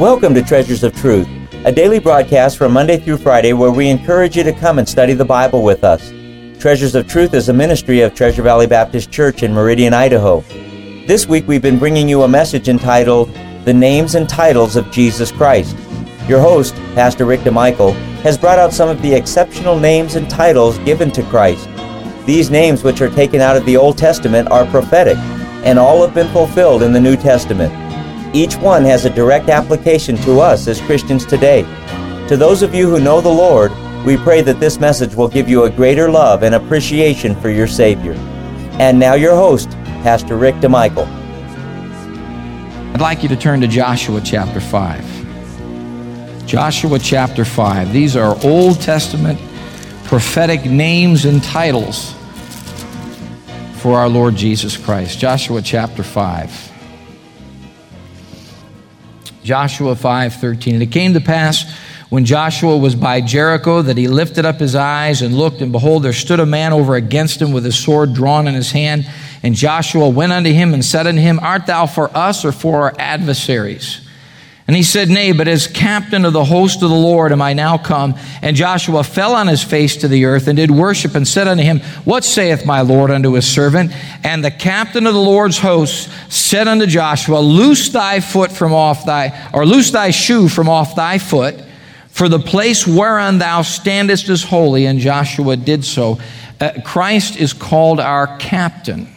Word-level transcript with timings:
Welcome 0.00 0.32
to 0.32 0.42
Treasures 0.42 0.82
of 0.82 0.96
Truth, 0.96 1.28
a 1.66 1.70
daily 1.70 1.98
broadcast 1.98 2.56
from 2.56 2.72
Monday 2.72 2.96
through 2.96 3.18
Friday 3.18 3.52
where 3.52 3.70
we 3.70 3.90
encourage 3.90 4.34
you 4.34 4.42
to 4.42 4.52
come 4.54 4.78
and 4.78 4.88
study 4.88 5.12
the 5.12 5.26
Bible 5.26 5.62
with 5.62 5.84
us. 5.84 6.08
Treasures 6.58 6.94
of 6.94 7.06
Truth 7.06 7.34
is 7.34 7.50
a 7.50 7.52
ministry 7.52 8.00
of 8.00 8.14
Treasure 8.14 8.40
Valley 8.40 8.66
Baptist 8.66 9.12
Church 9.12 9.42
in 9.42 9.52
Meridian, 9.52 9.92
Idaho. 9.92 10.40
This 11.06 11.26
week 11.26 11.46
we've 11.46 11.60
been 11.60 11.78
bringing 11.78 12.08
you 12.08 12.22
a 12.22 12.28
message 12.28 12.70
entitled 12.70 13.30
The 13.66 13.74
Names 13.74 14.14
and 14.14 14.26
Titles 14.26 14.74
of 14.74 14.90
Jesus 14.90 15.30
Christ. 15.30 15.76
Your 16.26 16.40
host, 16.40 16.74
Pastor 16.94 17.26
Rick 17.26 17.40
DeMichael, 17.40 17.92
has 18.22 18.38
brought 18.38 18.58
out 18.58 18.72
some 18.72 18.88
of 18.88 19.02
the 19.02 19.12
exceptional 19.12 19.78
names 19.78 20.14
and 20.14 20.30
titles 20.30 20.78
given 20.78 21.10
to 21.10 21.22
Christ. 21.24 21.68
These 22.24 22.48
names, 22.48 22.82
which 22.82 23.02
are 23.02 23.10
taken 23.10 23.42
out 23.42 23.58
of 23.58 23.66
the 23.66 23.76
Old 23.76 23.98
Testament, 23.98 24.50
are 24.50 24.64
prophetic, 24.70 25.18
and 25.62 25.78
all 25.78 26.00
have 26.00 26.14
been 26.14 26.32
fulfilled 26.32 26.82
in 26.82 26.94
the 26.94 27.00
New 27.00 27.18
Testament. 27.18 27.89
Each 28.32 28.54
one 28.56 28.84
has 28.84 29.04
a 29.04 29.10
direct 29.10 29.48
application 29.48 30.16
to 30.18 30.40
us 30.40 30.68
as 30.68 30.80
Christians 30.80 31.26
today. 31.26 31.62
To 32.28 32.36
those 32.36 32.62
of 32.62 32.74
you 32.74 32.88
who 32.88 33.00
know 33.00 33.20
the 33.20 33.28
Lord, 33.28 33.72
we 34.06 34.16
pray 34.16 34.40
that 34.42 34.60
this 34.60 34.78
message 34.78 35.14
will 35.14 35.28
give 35.28 35.48
you 35.48 35.64
a 35.64 35.70
greater 35.70 36.08
love 36.08 36.44
and 36.44 36.54
appreciation 36.54 37.34
for 37.34 37.50
your 37.50 37.66
Savior. 37.66 38.14
And 38.78 38.98
now, 38.98 39.14
your 39.14 39.34
host, 39.34 39.70
Pastor 40.02 40.36
Rick 40.36 40.54
DeMichael. 40.56 41.06
I'd 42.94 43.00
like 43.00 43.22
you 43.22 43.28
to 43.28 43.36
turn 43.36 43.60
to 43.62 43.66
Joshua 43.66 44.20
chapter 44.20 44.60
5. 44.60 46.46
Joshua 46.46 46.98
chapter 46.98 47.44
5. 47.44 47.92
These 47.92 48.16
are 48.16 48.38
Old 48.44 48.80
Testament 48.80 49.40
prophetic 50.10 50.64
names 50.64 51.24
and 51.24 51.40
titles 51.44 52.16
for 53.74 53.96
our 53.96 54.08
Lord 54.08 54.34
Jesus 54.34 54.76
Christ. 54.76 55.18
Joshua 55.20 55.62
chapter 55.62 56.02
5. 56.02 56.69
Joshua 59.42 59.94
5:13. 59.94 60.74
And 60.74 60.82
it 60.82 60.92
came 60.92 61.14
to 61.14 61.20
pass 61.20 61.64
when 62.10 62.24
Joshua 62.24 62.76
was 62.76 62.94
by 62.94 63.20
Jericho 63.20 63.82
that 63.82 63.96
he 63.96 64.08
lifted 64.08 64.44
up 64.44 64.58
his 64.58 64.74
eyes 64.74 65.22
and 65.22 65.36
looked, 65.36 65.62
and 65.62 65.70
behold, 65.70 66.02
there 66.02 66.12
stood 66.12 66.40
a 66.40 66.46
man 66.46 66.72
over 66.72 66.96
against 66.96 67.40
him 67.40 67.52
with 67.52 67.64
his 67.64 67.78
sword 67.78 68.14
drawn 68.14 68.48
in 68.48 68.54
his 68.54 68.72
hand. 68.72 69.06
And 69.42 69.54
Joshua 69.54 70.08
went 70.08 70.32
unto 70.32 70.52
him 70.52 70.74
and 70.74 70.84
said 70.84 71.06
unto 71.06 71.20
him, 71.20 71.38
Art 71.40 71.66
thou 71.66 71.86
for 71.86 72.10
us 72.16 72.44
or 72.44 72.52
for 72.52 72.82
our 72.82 72.94
adversaries? 72.98 74.00
And 74.70 74.76
he 74.76 74.84
said, 74.84 75.08
Nay, 75.08 75.32
but 75.32 75.48
as 75.48 75.66
captain 75.66 76.24
of 76.24 76.32
the 76.32 76.44
host 76.44 76.80
of 76.80 76.90
the 76.90 76.94
Lord 76.94 77.32
am 77.32 77.42
I 77.42 77.54
now 77.54 77.76
come. 77.76 78.14
And 78.40 78.54
Joshua 78.54 79.02
fell 79.02 79.34
on 79.34 79.48
his 79.48 79.64
face 79.64 79.96
to 79.96 80.06
the 80.06 80.26
earth 80.26 80.46
and 80.46 80.56
did 80.56 80.70
worship 80.70 81.16
and 81.16 81.26
said 81.26 81.48
unto 81.48 81.64
him, 81.64 81.80
What 82.04 82.22
saith 82.22 82.64
my 82.64 82.82
Lord 82.82 83.10
unto 83.10 83.32
his 83.32 83.52
servant? 83.52 83.90
And 84.22 84.44
the 84.44 84.50
captain 84.52 85.08
of 85.08 85.14
the 85.14 85.20
Lord's 85.20 85.58
hosts 85.58 86.08
said 86.32 86.68
unto 86.68 86.86
Joshua, 86.86 87.38
Loose 87.38 87.88
thy 87.88 88.20
foot 88.20 88.52
from 88.52 88.72
off 88.72 89.04
thy, 89.04 89.50
or 89.52 89.66
loose 89.66 89.90
thy 89.90 90.12
shoe 90.12 90.46
from 90.46 90.68
off 90.68 90.94
thy 90.94 91.18
foot, 91.18 91.56
for 92.06 92.28
the 92.28 92.38
place 92.38 92.86
whereon 92.86 93.38
thou 93.38 93.62
standest 93.62 94.28
is 94.28 94.44
holy. 94.44 94.86
And 94.86 95.00
Joshua 95.00 95.56
did 95.56 95.84
so. 95.84 96.20
Uh, 96.60 96.74
Christ 96.84 97.36
is 97.36 97.52
called 97.52 97.98
our 97.98 98.36
captain. 98.36 99.08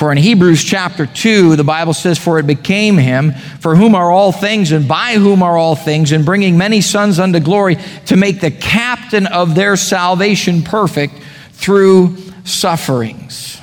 For 0.00 0.10
in 0.10 0.16
Hebrews 0.16 0.64
chapter 0.64 1.04
2, 1.04 1.56
the 1.56 1.62
Bible 1.62 1.92
says, 1.92 2.18
For 2.18 2.38
it 2.38 2.46
became 2.46 2.96
him, 2.96 3.32
for 3.60 3.76
whom 3.76 3.94
are 3.94 4.10
all 4.10 4.32
things, 4.32 4.72
and 4.72 4.88
by 4.88 5.16
whom 5.16 5.42
are 5.42 5.58
all 5.58 5.76
things, 5.76 6.10
and 6.10 6.24
bringing 6.24 6.56
many 6.56 6.80
sons 6.80 7.18
unto 7.18 7.38
glory, 7.38 7.76
to 8.06 8.16
make 8.16 8.40
the 8.40 8.50
captain 8.50 9.26
of 9.26 9.54
their 9.54 9.76
salvation 9.76 10.62
perfect 10.62 11.12
through 11.52 12.16
sufferings. 12.44 13.60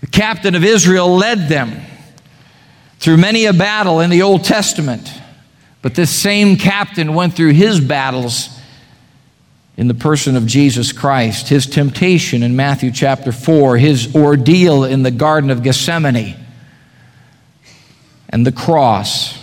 The 0.00 0.08
captain 0.08 0.56
of 0.56 0.64
Israel 0.64 1.14
led 1.14 1.46
them 1.46 1.80
through 2.98 3.18
many 3.18 3.44
a 3.44 3.52
battle 3.52 4.00
in 4.00 4.10
the 4.10 4.22
Old 4.22 4.42
Testament, 4.42 5.12
but 5.80 5.94
this 5.94 6.10
same 6.10 6.56
captain 6.56 7.14
went 7.14 7.34
through 7.34 7.52
his 7.52 7.78
battles 7.78 8.57
in 9.78 9.86
the 9.86 9.94
person 9.94 10.36
of 10.36 10.44
Jesus 10.44 10.90
Christ, 10.90 11.48
his 11.48 11.64
temptation 11.64 12.42
in 12.42 12.56
Matthew 12.56 12.90
chapter 12.90 13.30
4, 13.30 13.76
his 13.76 14.12
ordeal 14.12 14.82
in 14.82 15.04
the 15.04 15.12
Garden 15.12 15.50
of 15.50 15.62
Gethsemane, 15.62 16.34
and 18.28 18.44
the 18.44 18.50
cross. 18.50 19.38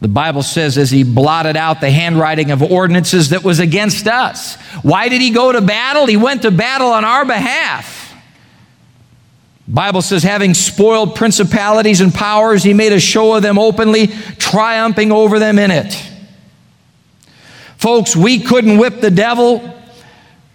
The 0.00 0.08
Bible 0.08 0.42
says, 0.42 0.76
as 0.78 0.90
he 0.90 1.04
blotted 1.04 1.56
out 1.56 1.80
the 1.80 1.92
handwriting 1.92 2.50
of 2.50 2.60
ordinances 2.60 3.28
that 3.28 3.44
was 3.44 3.60
against 3.60 4.08
us. 4.08 4.56
Why 4.82 5.08
did 5.08 5.22
he 5.22 5.30
go 5.30 5.52
to 5.52 5.60
battle? 5.60 6.06
He 6.06 6.16
went 6.16 6.42
to 6.42 6.50
battle 6.50 6.88
on 6.88 7.04
our 7.04 7.24
behalf. 7.24 8.12
Bible 9.68 10.02
says, 10.02 10.24
having 10.24 10.54
spoiled 10.54 11.14
principalities 11.14 12.00
and 12.00 12.12
powers, 12.12 12.64
he 12.64 12.74
made 12.74 12.92
a 12.92 12.98
show 12.98 13.36
of 13.36 13.44
them 13.44 13.60
openly, 13.60 14.08
triumphing 14.38 15.12
over 15.12 15.38
them 15.38 15.60
in 15.60 15.70
it. 15.70 16.12
Folks, 17.82 18.14
we 18.14 18.38
couldn't 18.38 18.78
whip 18.78 19.00
the 19.00 19.10
devil, 19.10 19.76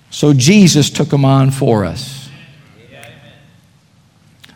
so 0.09 0.31
Jesus 0.31 0.89
took 0.89 1.11
him 1.11 1.25
on 1.25 1.51
for 1.51 1.83
us. 1.83 2.29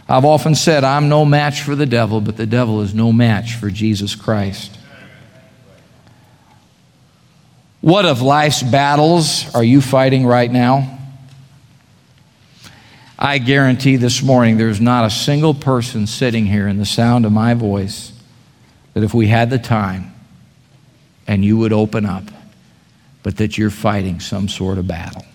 I've 0.07 0.23
often 0.23 0.55
said, 0.55 0.85
I'm 0.85 1.09
no 1.09 1.25
match 1.25 1.63
for 1.63 1.75
the 1.75 1.85
devil, 1.85 2.21
but 2.21 2.37
the 2.37 2.45
devil 2.45 2.79
is 2.79 2.93
no 2.93 3.11
match 3.11 3.55
for 3.55 3.69
Jesus 3.69 4.15
Christ. 4.15 4.77
What 7.81 8.05
of 8.05 8.21
life's 8.21 8.63
battles 8.63 9.53
are 9.53 9.65
you 9.65 9.81
fighting 9.81 10.25
right 10.25 10.49
now? 10.49 10.97
I 13.19 13.39
guarantee 13.39 13.97
this 13.97 14.23
morning 14.23 14.55
there's 14.55 14.79
not 14.79 15.03
a 15.03 15.09
single 15.09 15.53
person 15.53 16.07
sitting 16.07 16.45
here 16.45 16.69
in 16.69 16.77
the 16.77 16.85
sound 16.85 17.25
of 17.25 17.33
my 17.33 17.53
voice 17.53 18.13
that 18.93 19.03
if 19.03 19.13
we 19.13 19.27
had 19.27 19.49
the 19.49 19.59
time 19.59 20.13
and 21.27 21.43
you 21.43 21.57
would 21.57 21.73
open 21.73 22.05
up, 22.05 22.23
but 23.23 23.37
that 23.37 23.57
you're 23.57 23.69
fighting 23.69 24.19
some 24.19 24.47
sort 24.47 24.77
of 24.77 24.87
battle. 24.87 25.25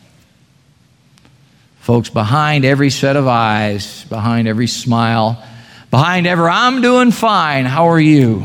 Folks, 1.80 2.10
behind 2.10 2.64
every 2.64 2.90
set 2.90 3.16
of 3.16 3.28
eyes, 3.28 4.04
behind 4.04 4.48
every 4.48 4.66
smile, 4.66 5.42
behind 5.90 6.26
every 6.26 6.48
I'm 6.48 6.82
doing 6.82 7.12
fine, 7.12 7.64
how 7.64 7.88
are 7.88 8.00
you? 8.00 8.44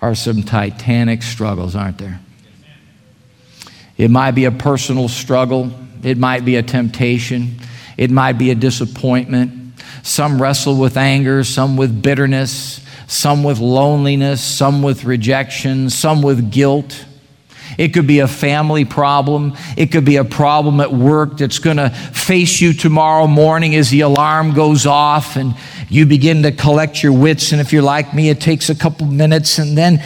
Are 0.00 0.14
some 0.14 0.42
titanic 0.42 1.22
struggles, 1.22 1.74
aren't 1.74 1.98
there? 1.98 2.20
It 3.96 4.10
might 4.10 4.32
be 4.32 4.44
a 4.44 4.50
personal 4.50 5.08
struggle, 5.08 5.72
it 6.02 6.18
might 6.18 6.44
be 6.44 6.56
a 6.56 6.62
temptation, 6.62 7.56
it 7.96 8.10
might 8.10 8.32
be 8.32 8.50
a 8.50 8.54
disappointment. 8.54 9.74
Some 10.02 10.42
wrestle 10.42 10.76
with 10.76 10.96
anger, 10.96 11.44
some 11.44 11.76
with 11.76 12.02
bitterness, 12.02 12.84
some 13.12 13.44
with 13.44 13.58
loneliness, 13.58 14.42
some 14.42 14.82
with 14.82 15.04
rejection, 15.04 15.90
some 15.90 16.22
with 16.22 16.50
guilt. 16.50 17.04
It 17.76 17.88
could 17.88 18.06
be 18.06 18.20
a 18.20 18.28
family 18.28 18.84
problem. 18.84 19.54
It 19.76 19.92
could 19.92 20.04
be 20.04 20.16
a 20.16 20.24
problem 20.24 20.80
at 20.80 20.92
work 20.92 21.36
that's 21.38 21.58
going 21.58 21.76
to 21.76 21.90
face 21.90 22.60
you 22.60 22.72
tomorrow 22.72 23.26
morning 23.26 23.74
as 23.74 23.90
the 23.90 24.00
alarm 24.00 24.54
goes 24.54 24.86
off 24.86 25.36
and 25.36 25.54
you 25.88 26.06
begin 26.06 26.42
to 26.44 26.52
collect 26.52 27.02
your 27.02 27.12
wits. 27.12 27.52
And 27.52 27.60
if 27.60 27.72
you're 27.72 27.82
like 27.82 28.14
me, 28.14 28.30
it 28.30 28.40
takes 28.40 28.70
a 28.70 28.74
couple 28.74 29.06
minutes 29.06 29.58
and 29.58 29.76
then, 29.76 30.02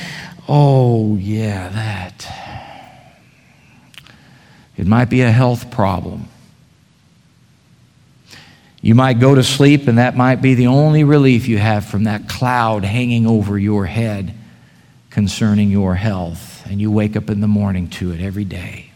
oh, 0.48 1.16
yeah, 1.16 1.68
that. 1.68 2.26
It 4.76 4.86
might 4.86 5.10
be 5.10 5.22
a 5.22 5.30
health 5.30 5.70
problem. 5.70 6.28
You 8.86 8.94
might 8.94 9.18
go 9.18 9.34
to 9.34 9.42
sleep, 9.42 9.88
and 9.88 9.98
that 9.98 10.16
might 10.16 10.36
be 10.36 10.54
the 10.54 10.68
only 10.68 11.02
relief 11.02 11.48
you 11.48 11.58
have 11.58 11.84
from 11.84 12.04
that 12.04 12.28
cloud 12.28 12.84
hanging 12.84 13.26
over 13.26 13.58
your 13.58 13.84
head 13.84 14.32
concerning 15.10 15.72
your 15.72 15.96
health. 15.96 16.64
And 16.66 16.80
you 16.80 16.92
wake 16.92 17.16
up 17.16 17.28
in 17.28 17.40
the 17.40 17.48
morning 17.48 17.88
to 17.88 18.12
it 18.12 18.20
every 18.20 18.44
day. 18.44 18.92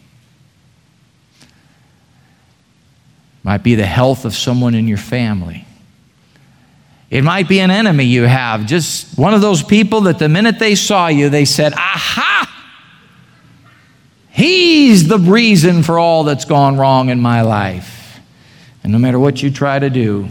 Might 3.43 3.63
be 3.63 3.75
the 3.75 3.85
health 3.85 4.23
of 4.23 4.33
someone 4.33 4.75
in 4.75 4.87
your 4.87 4.97
family. 4.97 5.65
It 7.09 7.25
might 7.25 7.49
be 7.49 7.59
an 7.59 7.69
enemy 7.69 8.05
you 8.05 8.23
have, 8.23 8.67
just 8.67 9.17
one 9.17 9.33
of 9.33 9.41
those 9.41 9.61
people 9.61 9.99
that 10.01 10.19
the 10.19 10.29
minute 10.29 10.57
they 10.57 10.75
saw 10.75 11.07
you, 11.07 11.27
they 11.27 11.43
said, 11.43 11.73
Aha! 11.73 12.47
He's 14.29 15.09
the 15.09 15.19
reason 15.19 15.83
for 15.83 15.99
all 15.99 16.23
that's 16.23 16.45
gone 16.45 16.77
wrong 16.77 17.09
in 17.09 17.19
my 17.19 17.41
life. 17.41 18.00
And 18.83 18.91
no 18.91 18.97
matter 18.97 19.19
what 19.19 19.43
you 19.43 19.51
try 19.51 19.79
to 19.79 19.89
do, 19.89 20.27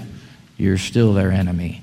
you're 0.57 0.79
still 0.79 1.13
their 1.15 1.31
enemy. 1.31 1.83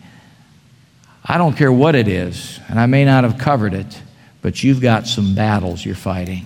I 1.23 1.37
don't 1.37 1.55
care 1.57 1.71
what 1.71 1.95
it 1.95 2.07
is, 2.07 2.59
and 2.67 2.79
I 2.79 2.85
may 2.85 3.03
not 3.03 3.23
have 3.23 3.37
covered 3.37 3.73
it, 3.73 4.01
but 4.41 4.63
you've 4.63 4.81
got 4.81 5.07
some 5.07 5.35
battles 5.35 5.83
you're 5.83 5.95
fighting. 5.95 6.45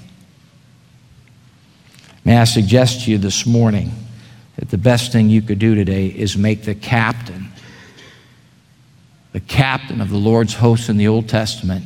May 2.24 2.38
I 2.38 2.46
suggest 2.46 3.06
to 3.06 3.12
you 3.12 3.18
this 3.18 3.46
morning 3.46 3.92
that 4.58 4.70
the 4.70 4.78
best 4.78 5.12
thing 5.12 5.30
you 5.30 5.42
could 5.42 5.60
do 5.60 5.76
today 5.76 6.08
is 6.08 6.38
make 6.38 6.64
the 6.64 6.76
captain, 6.76 7.52
the 9.34 9.40
captain 9.40 10.02
of 10.02 10.10
the 10.10 10.18
Lord's 10.18 10.54
hosts 10.54 10.90
in 10.90 10.98
the 10.98 11.08
Old 11.08 11.28
Testament, 11.28 11.84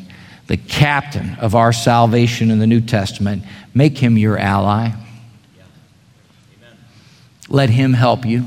the 0.48 0.58
captain 0.58 1.36
of 1.36 1.56
our 1.56 1.74
salvation 1.74 2.52
in 2.52 2.60
the 2.60 2.68
New 2.68 2.82
Testament, 2.82 3.44
make 3.74 3.98
him 3.98 4.18
your 4.18 4.38
ally. 4.38 4.92
Let 7.48 7.70
him 7.70 7.94
help 7.94 8.26
you. 8.26 8.46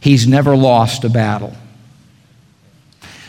he's 0.00 0.26
never 0.26 0.56
lost 0.56 1.04
a 1.04 1.08
battle. 1.08 1.56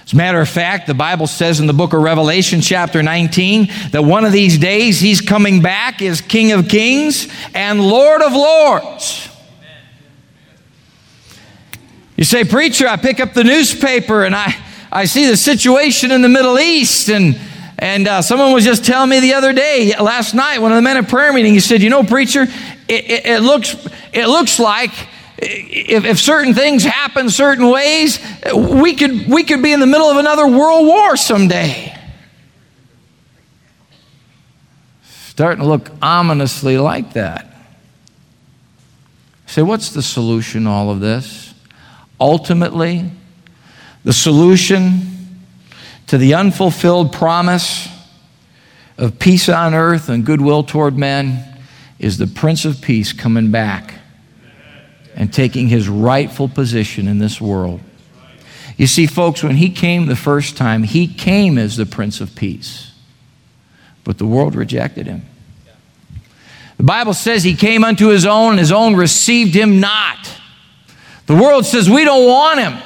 As 0.07 0.13
a 0.13 0.15
matter 0.15 0.39
of 0.39 0.47
fact, 0.47 0.87
the 0.87 0.93
Bible 0.93 1.27
says 1.27 1.59
in 1.59 1.67
the 1.67 1.73
book 1.73 1.91
of 1.91 2.01
Revelation, 2.01 2.61
chapter 2.61 3.03
19, 3.03 3.67
that 3.91 4.05
one 4.05 4.23
of 4.23 4.31
these 4.31 4.57
days 4.57 5.01
he's 5.01 5.19
coming 5.19 5.61
back 5.61 6.01
as 6.01 6.21
King 6.21 6.53
of 6.53 6.69
Kings 6.69 7.27
and 7.53 7.81
Lord 7.81 8.21
of 8.21 8.31
Lords. 8.31 9.27
You 12.15 12.23
say, 12.23 12.45
Preacher, 12.45 12.87
I 12.87 12.95
pick 12.95 13.19
up 13.19 13.33
the 13.33 13.43
newspaper 13.43 14.23
and 14.23 14.33
I, 14.33 14.55
I 14.89 15.03
see 15.05 15.27
the 15.27 15.35
situation 15.35 16.11
in 16.11 16.21
the 16.21 16.29
Middle 16.29 16.57
East. 16.57 17.09
And, 17.09 17.37
and 17.77 18.07
uh, 18.07 18.21
someone 18.21 18.53
was 18.53 18.63
just 18.63 18.85
telling 18.85 19.09
me 19.09 19.19
the 19.19 19.33
other 19.33 19.51
day, 19.51 19.93
last 19.99 20.33
night, 20.33 20.59
one 20.59 20.71
of 20.71 20.77
the 20.77 20.81
men 20.81 20.95
at 20.95 21.09
prayer 21.09 21.33
meeting, 21.33 21.53
he 21.53 21.59
said, 21.59 21.81
You 21.81 21.89
know, 21.89 22.03
Preacher, 22.03 22.47
it, 22.87 23.09
it, 23.09 23.25
it 23.25 23.39
looks, 23.41 23.75
it 24.13 24.27
looks 24.27 24.59
like 24.59 24.91
if, 25.37 26.05
if, 26.05 26.19
certain 26.19 26.53
things 26.53 26.83
happen 26.83 27.29
certain 27.29 27.69
ways, 27.69 28.19
we 28.55 28.95
could, 28.95 29.27
we 29.27 29.43
could 29.43 29.61
be 29.61 29.71
in 29.71 29.79
the 29.79 29.85
middle 29.85 30.07
of 30.07 30.17
another 30.17 30.47
world 30.47 30.87
war 30.87 31.15
someday. 31.15 31.93
Starting 35.03 35.61
to 35.61 35.69
look 35.69 35.91
ominously 36.01 36.77
like 36.77 37.13
that. 37.13 37.45
Say, 39.45 39.61
so 39.61 39.65
what's 39.65 39.91
the 39.91 40.01
solution 40.01 40.63
to 40.63 40.69
all 40.69 40.89
of 40.89 40.99
this? 40.99 41.53
Ultimately, 42.19 43.11
the 44.03 44.13
solution 44.13 45.01
to 46.07 46.17
the 46.17 46.33
unfulfilled 46.33 47.13
promise 47.13 47.87
of 48.97 49.19
peace 49.19 49.47
on 49.47 49.75
earth 49.75 50.09
and 50.09 50.25
goodwill 50.25 50.63
toward 50.63 50.97
men 50.97 51.56
is 51.99 52.17
the 52.17 52.27
Prince 52.27 52.65
of 52.65 52.81
Peace 52.81 53.13
coming 53.13 53.51
back 53.51 53.95
and 55.15 55.33
taking 55.33 55.67
his 55.67 55.89
rightful 55.89 56.47
position 56.47 57.07
in 57.07 57.17
this 57.17 57.41
world. 57.41 57.81
You 58.77 58.85
see, 58.85 59.07
folks, 59.07 59.41
when 59.41 59.55
he 59.55 59.71
came 59.71 60.05
the 60.05 60.15
first 60.15 60.55
time, 60.55 60.83
he 60.83 61.07
came 61.07 61.57
as 61.57 61.77
the 61.77 61.87
Prince 61.87 62.21
of 62.21 62.35
Peace, 62.35 62.91
but 64.03 64.19
the 64.19 64.25
world 64.25 64.55
rejected 64.55 65.07
him. 65.07 65.23
The 66.77 66.83
Bible 66.83 67.15
says 67.15 67.43
he 67.43 67.55
came 67.55 67.83
unto 67.83 68.09
his 68.09 68.25
own, 68.27 68.51
and 68.51 68.59
his 68.59 68.71
own 68.71 68.95
received 68.95 69.55
him 69.55 69.79
not. 69.79 70.31
The 71.25 71.35
world 71.35 71.65
says 71.65 71.89
we 71.89 72.03
don't 72.03 72.27
want 72.27 72.59
him. 72.59 72.77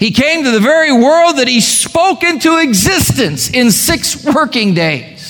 He 0.00 0.10
came 0.10 0.42
to 0.42 0.50
the 0.50 0.58
very 0.58 0.90
world 0.90 1.36
that 1.36 1.46
he 1.46 1.60
spoke 1.60 2.24
into 2.24 2.58
existence 2.58 3.48
in 3.48 3.70
six 3.70 4.24
working 4.24 4.74
days. 4.74 5.21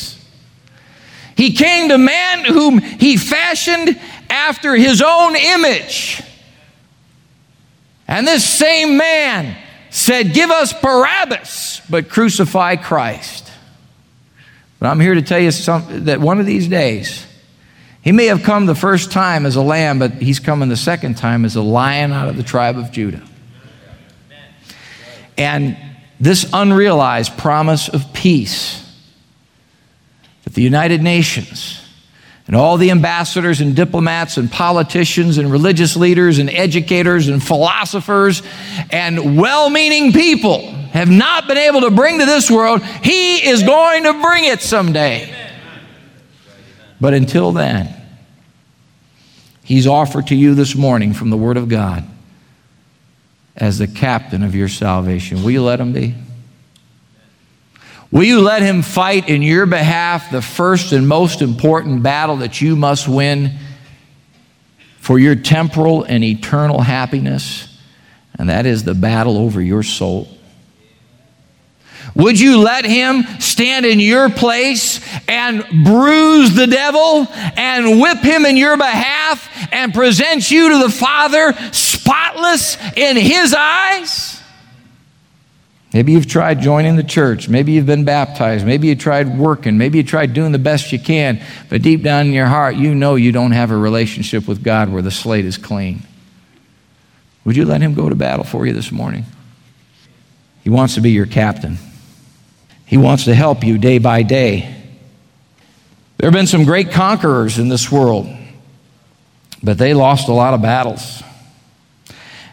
He 1.43 1.55
came 1.55 1.89
to 1.89 1.99
man 1.99 2.45
whom 2.45 2.79
he 2.79 3.17
fashioned 3.17 4.01
after 4.31 4.77
his 4.77 5.03
own 5.03 5.35
image. 5.35 6.23
And 8.07 8.25
this 8.25 8.49
same 8.49 8.97
man 8.97 9.57
said, 9.91 10.35
Give 10.35 10.53
us 10.53 10.73
Barabbas, 10.73 11.83
but 11.91 12.09
crucify 12.09 12.77
Christ. 12.77 13.51
But 14.79 14.87
I'm 14.87 15.01
here 15.01 15.15
to 15.15 15.23
tell 15.23 15.41
you 15.41 15.51
some, 15.51 16.05
that 16.05 16.21
one 16.21 16.39
of 16.39 16.47
these 16.47 16.69
days, 16.69 17.27
he 18.03 18.13
may 18.13 18.27
have 18.27 18.45
come 18.45 18.67
the 18.67 18.77
first 18.77 19.11
time 19.11 19.45
as 19.45 19.57
a 19.57 19.63
lamb, 19.63 19.99
but 19.99 20.13
he's 20.13 20.39
coming 20.39 20.69
the 20.69 20.77
second 20.77 21.17
time 21.17 21.45
as 21.45 21.57
a 21.57 21.63
lion 21.63 22.13
out 22.13 22.29
of 22.29 22.37
the 22.37 22.45
tribe 22.45 22.79
of 22.79 22.93
Judah. 22.93 23.27
And 25.37 25.77
this 26.21 26.49
unrealized 26.53 27.37
promise 27.37 27.89
of 27.89 28.13
peace 28.13 28.82
the 30.55 30.63
United 30.63 31.03
Nations 31.03 31.81
and 32.47 32.57
all 32.57 32.77
the 32.77 32.91
ambassadors 32.91 33.61
and 33.61 33.77
diplomats 33.77 34.37
and 34.37 34.51
politicians 34.51 35.39
and 35.39 35.51
religious 35.51 35.97
leaders 35.97 36.39
and 36.39 36.51
educators 36.51 37.29
and 37.29 37.43
philosophers 37.43 38.43
and 38.91 39.39
well 39.39 39.71
meaning 39.71 40.13
people 40.13 40.61
have 40.93 41.09
not 41.09 41.49
been 41.49 41.57
able 41.57 41.81
to 41.83 41.91
bring 41.91 42.19
to 42.19 42.27
this 42.27 42.51
world, 42.51 42.83
He 42.83 43.49
is 43.49 43.63
going 43.63 44.05
to 44.05 44.13
bring 44.21 44.45
it 44.45 44.61
someday. 44.61 45.35
But 47.01 47.15
until 47.15 47.53
then, 47.53 47.89
He's 49.65 49.87
offered 49.87 50.27
to 50.27 50.35
you 50.35 50.55
this 50.55 50.75
morning 50.75 51.15
from 51.15 51.31
the 51.31 51.37
Word 51.37 51.57
of 51.57 51.69
God 51.69 52.05
as 53.57 53.79
the 53.79 53.87
captain 53.87 54.43
of 54.43 54.55
your 54.55 54.69
salvation. 54.69 55.43
Will 55.43 55.53
you 55.53 55.63
let 55.63 55.81
Him 55.81 55.93
be? 55.93 56.15
Will 58.13 58.25
you 58.25 58.43
let 58.43 58.61
him 58.61 58.83
fight 58.83 59.31
in 59.31 59.41
your 59.41 59.65
behalf 59.65 60.31
the 60.31 60.43
first 60.43 60.93
and 60.93 61.09
most 61.09 61.41
important 61.41 62.03
battle 62.03 62.37
that 62.37 62.61
you 62.61 62.77
must 62.77 63.09
win 63.09 63.53
for 64.99 65.19
your 65.19 65.35
temporal 65.35 66.05
and 66.05 66.23
eternal 66.23 66.83
happiness? 66.83 67.75
And 68.39 68.51
that 68.51 68.67
is 68.67 68.85
the 68.85 68.93
battle 68.93 69.39
over 69.39 69.63
your 69.63 69.83
soul. 69.83 70.29
Would 72.15 72.39
you 72.39 72.61
let 72.61 72.85
him 72.85 73.25
stand 73.41 73.87
in 73.87 73.99
your 73.99 74.29
place 74.29 75.01
and 75.27 75.65
bruise 75.83 76.55
the 76.55 76.67
devil 76.67 77.27
and 77.57 77.99
whip 77.99 78.19
him 78.19 78.45
in 78.45 78.59
your 78.59 78.77
behalf 78.77 79.49
and 79.73 79.95
present 79.95 80.51
you 80.51 80.69
to 80.69 80.79
the 80.83 80.91
Father 80.91 81.55
spotless 81.73 82.77
in 82.95 83.17
his 83.17 83.55
eyes? 83.55 84.42
Maybe 85.93 86.13
you've 86.13 86.27
tried 86.27 86.63
joining 86.63 86.97
the 86.97 87.03
church. 87.03 87.49
Maybe 87.49 87.73
you've 87.73 87.87
been 87.87 88.05
baptized. 88.05 88.65
Maybe 88.65 88.89
you 88.89 88.97
tried 88.97 89.37
working. 89.37 89.77
Maybe 89.77 89.99
you 89.99 90.05
tried 90.05 90.33
doing 90.33 90.53
the 90.53 90.59
best 90.59 90.91
you 90.91 90.99
can. 90.99 91.43
But 91.69 91.83
deep 91.83 92.03
down 92.03 92.27
in 92.27 92.33
your 92.33 92.47
heart, 92.47 92.77
you 92.77 92.95
know 92.95 93.15
you 93.15 93.31
don't 93.31 93.53
have 93.53 93.71
a 93.71 93.77
relationship 93.77 94.49
with 94.49 94.65
God 94.65 94.91
where 94.91 95.03
the 95.03 95.11
slate 95.11 95.45
is 95.45 95.59
clean. 95.59 96.03
Would 97.45 97.57
you 97.57 97.67
let 97.67 97.83
Him 97.83 97.93
go 97.93 98.09
to 98.09 98.15
battle 98.15 98.45
for 98.45 98.67
you 98.67 98.73
this 98.73 98.91
morning? 98.91 99.27
He 100.65 100.71
wants 100.71 100.95
to 100.95 101.01
be 101.01 101.11
your 101.11 101.27
captain, 101.27 101.77
He 102.87 102.97
wants 102.97 103.25
to 103.27 103.35
help 103.35 103.63
you 103.63 103.77
day 103.77 103.99
by 103.99 104.23
day. 104.23 104.79
There 106.17 106.31
have 106.31 106.35
been 106.35 106.47
some 106.47 106.65
great 106.65 106.93
conquerors 106.93 107.59
in 107.59 107.69
this 107.69 107.91
world, 107.91 108.29
but 109.61 109.77
they 109.77 109.93
lost 109.93 110.29
a 110.29 110.33
lot 110.33 110.55
of 110.55 110.63
battles. 110.63 111.21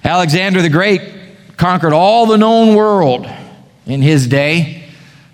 Alexander 0.03 0.63
the 0.63 0.69
Great 0.69 1.18
conquered 1.59 1.91
all 1.91 2.25
the 2.25 2.37
known 2.37 2.73
world 2.73 3.29
in 3.85 4.01
his 4.01 4.27
day 4.27 4.81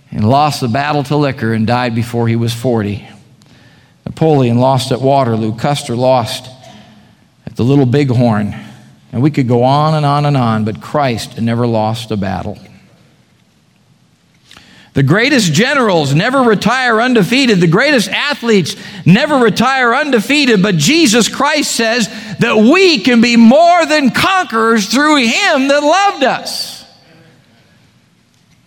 and 0.09 0.27
lost 0.27 0.59
the 0.59 0.67
battle 0.67 1.03
to 1.03 1.15
liquor 1.15 1.53
and 1.53 1.67
died 1.67 1.93
before 1.93 2.27
he 2.27 2.35
was 2.35 2.51
40. 2.51 3.07
Napoleon 4.05 4.57
lost 4.57 4.91
at 4.91 4.99
Waterloo. 4.99 5.55
Custer 5.55 5.95
lost 5.95 6.49
at 7.45 7.55
the 7.55 7.63
Little 7.63 7.85
Bighorn. 7.85 8.55
And 9.11 9.21
we 9.21 9.29
could 9.29 9.47
go 9.47 9.63
on 9.63 9.93
and 9.93 10.05
on 10.05 10.25
and 10.25 10.35
on, 10.35 10.65
but 10.65 10.81
Christ 10.81 11.39
never 11.39 11.67
lost 11.67 12.09
a 12.09 12.17
battle. 12.17 12.57
The 14.95 15.03
greatest 15.03 15.51
generals 15.51 16.15
never 16.15 16.39
retire 16.39 17.01
undefeated. 17.01 17.59
The 17.59 17.67
greatest 17.67 18.09
athletes 18.09 18.77
never 19.05 19.35
retire 19.35 19.93
undefeated. 19.93 20.63
But 20.63 20.77
Jesus 20.77 21.27
Christ 21.27 21.73
says 21.73 22.07
that 22.39 22.55
we 22.55 22.99
can 23.01 23.19
be 23.19 23.35
more 23.35 23.85
than 23.85 24.11
conquerors 24.11 24.87
through 24.87 25.17
Him 25.17 25.67
that 25.67 25.83
loved 25.83 26.23
us. 26.23 26.85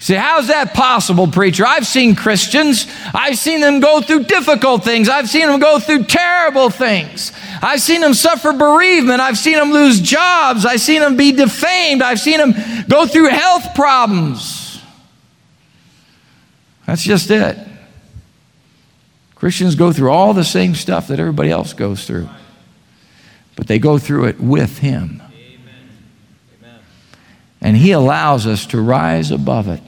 See, 0.01 0.15
how's 0.15 0.49
that 0.49 0.75
possible, 0.75 1.29
preacher? 1.29 1.65
I've 1.67 1.87
seen 1.87 2.15
Christians, 2.15 2.87
I've 3.15 3.39
seen 3.39 3.61
them 3.61 3.81
go 3.81 4.01
through 4.01 4.25
difficult 4.25 4.85
things, 4.85 5.09
I've 5.09 5.29
seen 5.29 5.49
them 5.49 5.59
go 5.59 5.81
through 5.81 6.05
terrible 6.05 6.71
things. 6.71 7.33
I've 7.61 7.81
seen 7.81 8.03
them 8.03 8.15
suffer 8.15 8.53
bereavement, 8.53 9.21
I've 9.21 9.39
seen 9.39 9.55
them 9.55 9.73
lose 9.73 10.01
jobs, 10.01 10.65
I've 10.65 10.81
seen 10.81 11.01
them 11.01 11.17
be 11.17 11.33
defamed, 11.33 12.03
I've 12.03 12.21
seen 12.21 12.39
them 12.39 12.55
go 12.87 13.07
through 13.07 13.31
health 13.31 13.75
problems. 13.75 14.58
That's 16.89 17.03
just 17.03 17.31
it. 17.31 17.59
Christians 19.35 19.75
go 19.75 19.93
through 19.93 20.11
all 20.11 20.33
the 20.33 20.43
same 20.43 20.75
stuff 20.75 21.09
that 21.09 21.21
everybody 21.21 21.51
else 21.51 21.75
goes 21.75 22.07
through, 22.07 22.31
but 23.57 23.67
they 23.67 23.79
go 23.79 23.99
through 23.99 24.25
it 24.25 24.41
with 24.41 24.79
Him. 24.79 25.23
And 27.61 27.77
He 27.77 27.93
allows 27.93 28.47
us 28.47 28.65
to 28.69 28.81
rise 28.81 29.31
above 29.31 29.69
it 29.69 29.83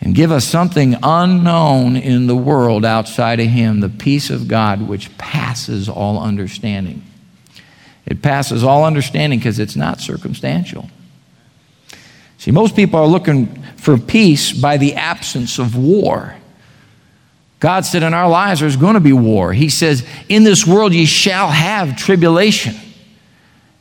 and 0.00 0.12
give 0.12 0.32
us 0.32 0.44
something 0.44 0.96
unknown 1.04 1.94
in 1.94 2.26
the 2.26 2.34
world 2.34 2.84
outside 2.84 3.38
of 3.38 3.46
Him 3.46 3.78
the 3.78 3.88
peace 3.88 4.30
of 4.30 4.48
God 4.48 4.88
which 4.88 5.16
passes 5.18 5.88
all 5.88 6.20
understanding. 6.20 7.04
It 8.06 8.22
passes 8.22 8.64
all 8.64 8.84
understanding 8.84 9.38
because 9.38 9.60
it's 9.60 9.76
not 9.76 10.00
circumstantial. 10.00 10.90
See, 12.44 12.50
most 12.50 12.76
people 12.76 13.00
are 13.00 13.06
looking 13.06 13.46
for 13.76 13.96
peace 13.96 14.52
by 14.52 14.76
the 14.76 14.96
absence 14.96 15.58
of 15.58 15.78
war. 15.78 16.36
God 17.58 17.86
said 17.86 18.02
in 18.02 18.12
our 18.12 18.28
lives 18.28 18.60
there's 18.60 18.76
going 18.76 18.92
to 18.92 19.00
be 19.00 19.14
war. 19.14 19.54
He 19.54 19.70
says, 19.70 20.06
In 20.28 20.44
this 20.44 20.66
world 20.66 20.92
ye 20.92 21.06
shall 21.06 21.48
have 21.48 21.96
tribulation. 21.96 22.74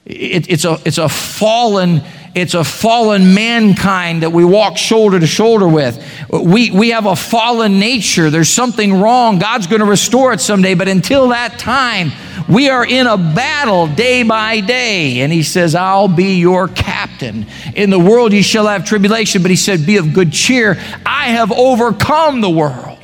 It, 0.06 0.50
it's, 0.50 0.64
a, 0.64 0.80
it's 0.86 0.98
a 0.98 1.10
fallen 1.10 2.04
it's 2.36 2.56
a 2.56 2.64
fallen 2.64 3.36
mankind 3.36 4.24
that 4.24 4.32
we 4.32 4.44
walk 4.44 4.78
shoulder 4.78 5.20
to 5.20 5.28
shoulder 5.28 5.68
with. 5.68 6.04
We, 6.32 6.72
we 6.72 6.90
have 6.90 7.06
a 7.06 7.16
fallen 7.16 7.80
nature. 7.80 8.32
There's 8.32 8.50
something 8.50 9.00
wrong. 9.00 9.38
God's 9.38 9.68
going 9.68 9.82
to 9.82 9.86
restore 9.86 10.34
it 10.34 10.42
someday. 10.42 10.74
But 10.74 10.88
until 10.88 11.28
that 11.30 11.60
time, 11.60 12.12
we 12.50 12.70
are 12.70 12.84
in 12.84 13.06
a 13.06 13.18
battle 13.18 13.86
day 13.86 14.24
by 14.24 14.62
day. 14.62 15.20
And 15.22 15.32
he 15.32 15.44
says, 15.44 15.76
I'll 15.76 16.08
be 16.08 16.40
your 16.40 16.68
captain. 16.68 17.46
In 17.76 17.92
the 17.92 18.00
world 18.00 18.34
you 18.34 18.42
shall 18.42 18.66
have 18.66 18.84
tribulation. 18.84 19.44
But 19.44 19.52
he 19.52 19.58
said, 19.58 19.86
Be 19.86 19.98
of 19.98 20.14
good 20.14 20.34
cheer. 20.34 20.82
I 21.06 21.30
have 21.30 21.52
overcome 21.52 22.42
the 22.42 22.50
world. 22.50 22.98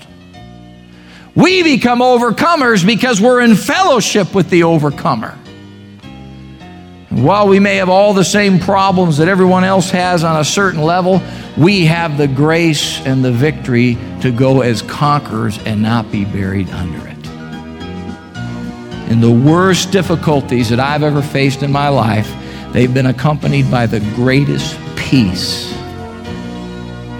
We 1.36 1.62
become 1.62 2.00
overcomers 2.00 2.84
because 2.84 3.22
we're 3.22 3.42
in 3.42 3.56
fellowship 3.56 4.34
with 4.34 4.50
the 4.50 4.64
overcomer. 4.64 5.38
While 7.20 7.50
we 7.50 7.60
may 7.60 7.76
have 7.76 7.90
all 7.90 8.14
the 8.14 8.24
same 8.24 8.60
problems 8.60 9.18
that 9.18 9.28
everyone 9.28 9.66
else 9.66 9.90
has 9.90 10.24
on 10.24 10.40
a 10.40 10.44
certain 10.46 10.82
level, 10.82 11.22
we 11.58 11.86
have 11.86 12.18
the 12.18 12.30
grace 12.30 13.06
and 13.06 13.26
the 13.26 13.32
victory 13.32 13.98
to 14.22 14.32
go 14.32 14.62
as 14.62 14.82
conquerors 14.84 15.58
and 15.66 15.82
not 15.82 16.10
be 16.14 16.24
buried 16.24 16.70
under 16.70 17.06
it. 17.10 17.28
In 19.12 19.20
the 19.20 19.30
worst 19.30 19.92
difficulties 19.92 20.70
that 20.70 20.80
I've 20.80 21.04
ever 21.04 21.22
faced 21.22 21.62
in 21.62 21.74
my 21.74 21.90
life, 21.90 22.34
they've 22.72 22.94
been 22.94 23.08
accompanied 23.08 23.70
by 23.70 23.86
the 23.86 24.00
greatest 24.16 24.80
peace. 24.96 25.74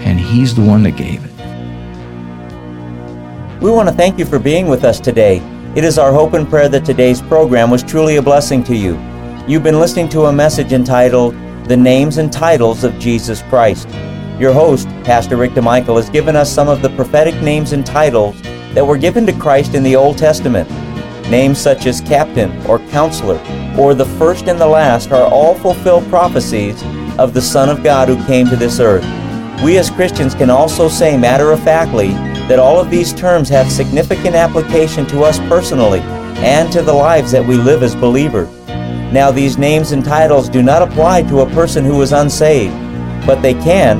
And 0.04 0.18
He's 0.18 0.54
the 0.54 0.64
one 0.64 0.82
that 0.84 0.92
gave 0.92 1.22
it. 1.22 1.30
We 3.62 3.70
want 3.70 3.90
to 3.90 3.94
thank 3.94 4.18
you 4.18 4.24
for 4.24 4.38
being 4.38 4.66
with 4.66 4.82
us 4.82 4.98
today. 4.98 5.42
It 5.76 5.84
is 5.84 5.98
our 5.98 6.10
hope 6.10 6.32
and 6.32 6.48
prayer 6.48 6.70
that 6.70 6.86
today's 6.86 7.20
program 7.20 7.70
was 7.70 7.82
truly 7.82 8.16
a 8.16 8.22
blessing 8.22 8.64
to 8.64 8.74
you. 8.74 9.09
You've 9.50 9.64
been 9.64 9.80
listening 9.80 10.08
to 10.10 10.26
a 10.26 10.32
message 10.32 10.72
entitled 10.72 11.34
The 11.64 11.76
Names 11.76 12.18
and 12.18 12.32
Titles 12.32 12.84
of 12.84 12.96
Jesus 13.00 13.42
Christ. 13.42 13.88
Your 14.38 14.52
host, 14.52 14.86
Pastor 15.02 15.36
Rick 15.36 15.54
DeMichael, 15.54 15.96
has 15.96 16.08
given 16.08 16.36
us 16.36 16.54
some 16.54 16.68
of 16.68 16.82
the 16.82 16.90
prophetic 16.90 17.34
names 17.42 17.72
and 17.72 17.84
titles 17.84 18.40
that 18.74 18.86
were 18.86 18.96
given 18.96 19.26
to 19.26 19.32
Christ 19.32 19.74
in 19.74 19.82
the 19.82 19.96
Old 19.96 20.18
Testament. 20.18 20.70
Names 21.28 21.58
such 21.60 21.86
as 21.86 22.00
captain 22.00 22.64
or 22.64 22.78
counselor 22.90 23.40
or 23.76 23.92
the 23.92 24.06
first 24.20 24.46
and 24.46 24.60
the 24.60 24.68
last 24.68 25.10
are 25.10 25.28
all 25.28 25.56
fulfilled 25.56 26.08
prophecies 26.08 26.80
of 27.18 27.34
the 27.34 27.42
Son 27.42 27.68
of 27.68 27.82
God 27.82 28.06
who 28.06 28.24
came 28.26 28.46
to 28.50 28.56
this 28.56 28.78
earth. 28.78 29.02
We 29.64 29.78
as 29.78 29.90
Christians 29.90 30.32
can 30.32 30.50
also 30.50 30.88
say 30.88 31.16
matter 31.16 31.50
of 31.50 31.60
factly 31.64 32.10
that 32.46 32.60
all 32.60 32.78
of 32.78 32.88
these 32.88 33.12
terms 33.12 33.48
have 33.48 33.72
significant 33.72 34.36
application 34.36 35.06
to 35.06 35.24
us 35.24 35.40
personally 35.40 36.02
and 36.38 36.72
to 36.72 36.82
the 36.82 36.94
lives 36.94 37.32
that 37.32 37.44
we 37.44 37.56
live 37.56 37.82
as 37.82 37.96
believers. 37.96 38.59
Now, 39.12 39.32
these 39.32 39.58
names 39.58 39.90
and 39.90 40.04
titles 40.04 40.48
do 40.48 40.62
not 40.62 40.82
apply 40.82 41.22
to 41.22 41.40
a 41.40 41.50
person 41.50 41.84
who 41.84 42.00
is 42.00 42.12
unsaved, 42.12 42.74
but 43.26 43.42
they 43.42 43.54
can. 43.54 43.98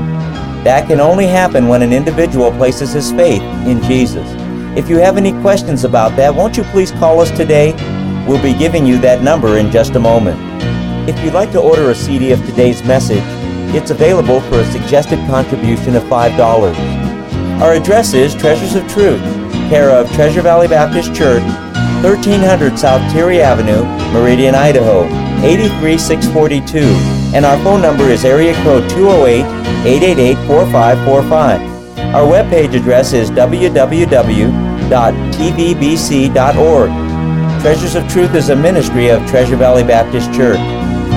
That 0.62 0.86
can 0.86 1.00
only 1.00 1.26
happen 1.26 1.66
when 1.66 1.82
an 1.82 1.92
individual 1.92 2.52
places 2.52 2.92
his 2.92 3.10
faith 3.10 3.42
in 3.66 3.82
Jesus. 3.82 4.28
If 4.78 4.88
you 4.88 4.98
have 4.98 5.16
any 5.16 5.32
questions 5.40 5.82
about 5.82 6.14
that, 6.16 6.32
won't 6.32 6.56
you 6.56 6.62
please 6.64 6.92
call 6.92 7.18
us 7.18 7.30
today? 7.32 7.72
We'll 8.28 8.40
be 8.40 8.56
giving 8.56 8.86
you 8.86 8.98
that 8.98 9.22
number 9.22 9.58
in 9.58 9.72
just 9.72 9.96
a 9.96 10.00
moment. 10.00 10.38
If 11.08 11.18
you'd 11.24 11.34
like 11.34 11.50
to 11.52 11.60
order 11.60 11.90
a 11.90 11.94
CD 11.94 12.30
of 12.30 12.38
today's 12.46 12.84
message, 12.84 13.24
it's 13.74 13.90
available 13.90 14.40
for 14.42 14.60
a 14.60 14.64
suggested 14.66 15.18
contribution 15.26 15.96
of 15.96 16.04
$5. 16.04 17.60
Our 17.60 17.72
address 17.72 18.14
is 18.14 18.32
Treasures 18.32 18.76
of 18.76 18.86
Truth, 18.88 19.22
care 19.70 19.90
of 19.90 20.08
Treasure 20.12 20.42
Valley 20.42 20.68
Baptist 20.68 21.12
Church, 21.14 21.42
1300 22.02 22.78
South 22.78 23.02
Teare 23.12 23.40
Avenue, 23.40 23.84
Meridian, 24.12 24.54
Idaho, 24.54 25.04
83642. 25.44 26.80
And 27.34 27.44
our 27.44 27.58
phone 27.62 27.82
number 27.82 28.04
is 28.04 28.24
area 28.24 28.54
code 28.62 28.88
208 28.90 29.44
888 29.86 30.36
4545. 30.46 31.60
Our 32.14 32.24
webpage 32.24 32.74
address 32.74 33.12
is 33.12 33.30
www.tvbc.org. 33.30 34.50
Treasures 37.60 37.94
of 37.94 38.08
Truth 38.08 38.34
is 38.34 38.48
a 38.48 38.56
ministry 38.56 39.08
of 39.10 39.28
Treasure 39.28 39.56
Valley 39.56 39.84
Baptist 39.84 40.32
Church. 40.32 40.58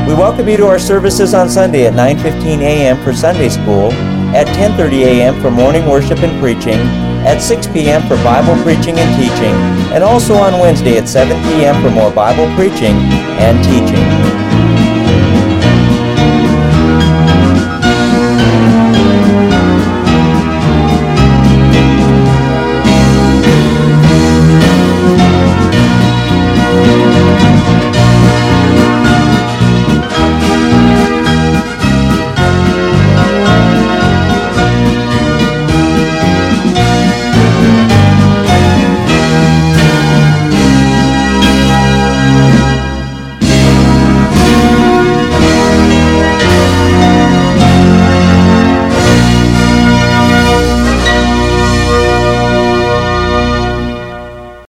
We 0.05 0.13
welcome 0.13 0.49
you 0.49 0.57
to 0.57 0.67
our 0.67 0.79
services 0.79 1.33
on 1.33 1.49
Sunday 1.49 1.85
at 1.87 1.93
9:15 1.93 2.59
a.m. 2.59 3.01
for 3.05 3.13
Sunday 3.13 3.47
school, 3.47 3.93
at 4.35 4.47
10:30 4.47 5.05
a.m. 5.05 5.41
for 5.41 5.49
morning 5.49 5.87
worship 5.87 6.19
and 6.19 6.37
preaching, 6.41 6.77
at 7.25 7.41
6 7.41 7.67
p.m. 7.67 8.01
for 8.03 8.15
Bible 8.23 8.55
preaching 8.63 8.97
and 8.99 9.09
teaching, 9.15 9.55
and 9.93 10.03
also 10.03 10.35
on 10.35 10.59
Wednesday 10.59 10.97
at 10.97 11.07
7 11.07 11.35
p.m. 11.43 11.81
for 11.81 11.89
more 11.89 12.11
Bible 12.11 12.47
preaching 12.55 12.95
and 13.39 13.63
teaching. 13.63 14.52